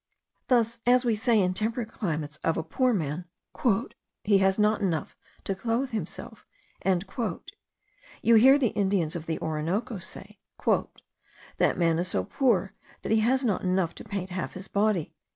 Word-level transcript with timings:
Thus 0.47 0.79
as 0.87 1.05
we 1.05 1.13
say, 1.15 1.39
in 1.39 1.53
temperate 1.53 1.89
climates, 1.89 2.37
of 2.43 2.57
a 2.57 2.63
poor 2.63 2.91
man, 2.91 3.25
"he 4.23 4.39
has 4.39 4.57
not 4.57 4.81
enough 4.81 5.15
to 5.43 5.53
clothe 5.53 5.91
himself," 5.91 6.43
you 8.23 8.33
hear 8.33 8.57
the 8.57 8.69
Indians 8.69 9.15
of 9.15 9.27
the 9.27 9.37
Orinoco 9.39 9.99
say, 9.99 10.39
"that 11.57 11.77
man 11.77 11.99
is 11.99 12.07
so 12.07 12.23
poor, 12.23 12.73
that 13.03 13.11
he 13.11 13.19
has 13.19 13.43
not 13.45 13.61
enough 13.61 13.93
to 13.93 14.03
paint 14.03 14.31
half 14.31 14.53
his 14.53 14.67
body." 14.67 15.13